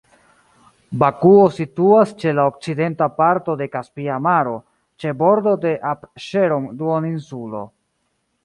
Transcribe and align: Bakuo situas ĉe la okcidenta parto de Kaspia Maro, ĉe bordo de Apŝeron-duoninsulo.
Bakuo 1.01 1.43
situas 1.57 2.13
ĉe 2.23 2.33
la 2.39 2.45
okcidenta 2.53 3.09
parto 3.19 3.57
de 3.61 3.67
Kaspia 3.75 4.17
Maro, 4.29 4.57
ĉe 5.05 5.15
bordo 5.23 5.55
de 5.67 5.75
Apŝeron-duoninsulo. 5.93 7.67